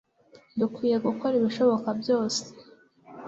[0.59, 2.41] dukwiye gukora ibishoboka byose